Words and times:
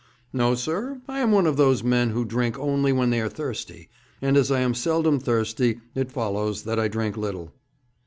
'No, 0.33 0.55
sir. 0.55 0.99
I 1.07 1.19
am 1.19 1.31
one 1.31 1.45
of 1.45 1.57
those 1.57 1.83
men 1.83 2.09
who 2.09 2.25
drink 2.25 2.57
only 2.57 2.91
when 2.91 3.11
they 3.11 3.21
are 3.21 3.29
thirsty, 3.29 3.87
and 4.19 4.35
as 4.35 4.49
I 4.49 4.61
am 4.61 4.73
seldom 4.73 5.19
thirsty 5.19 5.79
it 5.93 6.11
follows 6.11 6.63
that 6.63 6.79
I 6.79 6.87
drink 6.87 7.17
little.' 7.17 7.53